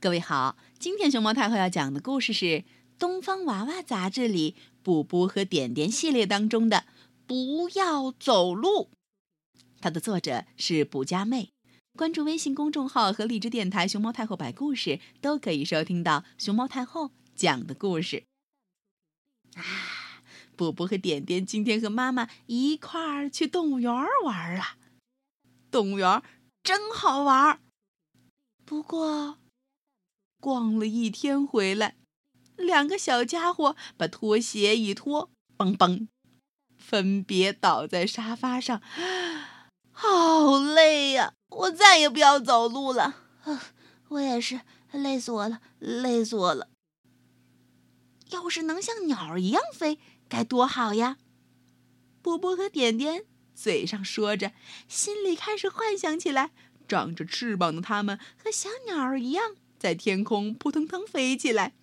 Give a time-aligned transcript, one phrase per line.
[0.00, 2.46] 各位好，今天熊猫太后要讲的故事是
[3.00, 6.76] 《东方娃娃》杂志里《布布和点点》系列当中的
[7.26, 8.84] 《不要走路》。
[9.80, 11.50] 它的作者是卜佳妹。
[11.96, 18.22] 关注微信公众号和荔枝电台“熊猫太后摆故事”，都可以收听到熊猫太后讲的故事。
[19.56, 20.22] 啊，
[20.54, 23.92] 布布和点点今天和妈妈一块儿去动物园
[24.24, 24.76] 玩了。
[25.72, 26.22] 动物园
[26.62, 27.58] 真好玩儿，
[28.64, 29.38] 不过。
[30.40, 31.96] 逛了一天回来，
[32.56, 36.06] 两个小家伙把拖鞋一脱，嘣嘣，
[36.78, 38.80] 分别倒在沙发上，
[39.90, 41.34] 好累呀！
[41.50, 43.16] 我再也不要走路了。
[44.08, 44.60] 我也是，
[44.92, 46.68] 累死我了，累死我了。
[48.30, 51.16] 要是能像鸟儿一样飞，该多好呀！
[52.22, 53.24] 波波和点点
[53.54, 54.52] 嘴上说着，
[54.86, 56.52] 心里开始幻想起来，
[56.86, 59.56] 长着翅膀的它们和小鸟一样。
[59.78, 61.74] 在天空扑腾腾飞起来，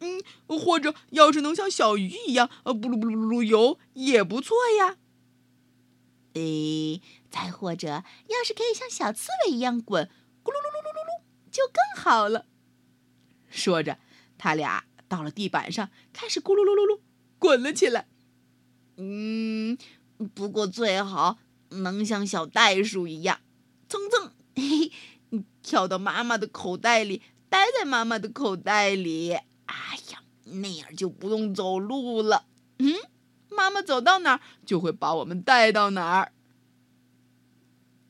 [0.00, 4.96] 嗯，或者要是能像小鱼一样，呃，咕噜咕噜咕噜游也不错呀。
[6.34, 10.04] 诶，再或者要是可以像小刺猬一样滚，
[10.44, 12.46] 咕噜噜噜噜噜噜，就更好了。
[13.48, 13.98] 说着，
[14.36, 17.00] 他俩到了地板上，开始咕噜噜噜噜
[17.38, 18.06] 滚了起来。
[18.98, 19.78] 嗯，
[20.34, 21.38] 不过最好
[21.70, 23.40] 能像小袋鼠一样。
[25.68, 29.34] 跳到妈妈的口袋里，待在妈妈的口袋里。
[29.34, 32.46] 哎呀，那样就不用走路了。
[32.78, 32.94] 嗯，
[33.50, 36.32] 妈妈走到哪儿，就会把我们带到哪儿。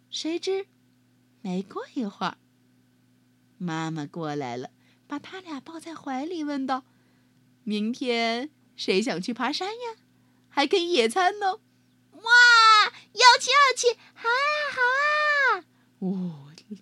[0.08, 0.66] 谁知，
[1.42, 2.38] 没过一会儿，
[3.58, 4.70] 妈妈过来了，
[5.08, 6.84] 把他俩抱在怀里，问道
[7.64, 9.96] ：“明天谁想去爬山呀？
[10.48, 11.56] 还可以野餐呢。”
[12.22, 12.32] 哇，
[13.12, 13.98] 要去要去，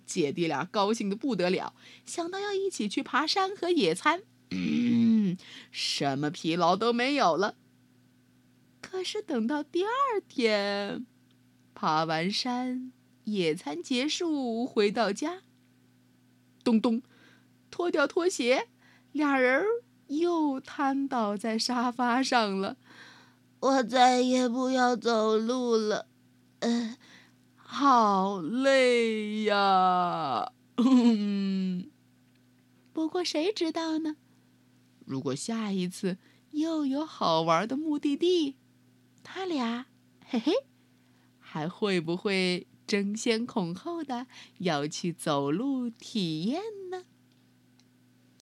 [0.04, 5.36] 姐弟俩高兴的不得了，想到要一起去爬山和野餐，嗯
[5.70, 7.56] 什么疲劳都没有了。
[8.80, 9.90] 可是等到第二
[10.28, 11.06] 天，
[11.74, 12.92] 爬完山、
[13.24, 15.42] 野餐结束，回到家，
[16.64, 17.02] 咚咚，
[17.70, 18.68] 脱掉拖鞋，
[19.12, 19.64] 俩人
[20.08, 22.76] 又瘫倒在沙发上了。
[23.60, 26.08] 我再也不要走路了，
[26.60, 26.96] 嗯。
[27.68, 30.52] 好累呀！
[32.96, 34.16] 不过谁知道呢？
[35.04, 36.16] 如果下一次
[36.52, 38.56] 又有好玩的目的地，
[39.22, 39.84] 他俩
[40.24, 40.50] 嘿嘿，
[41.38, 44.26] 还会不会争先恐后的
[44.60, 47.04] 要去走路体验呢？